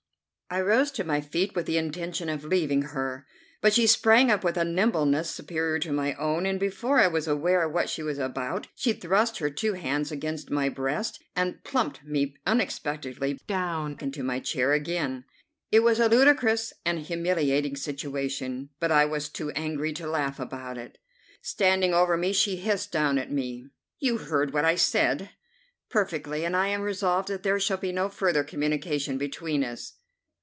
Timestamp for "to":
0.91-1.05, 5.79-5.93, 19.93-20.05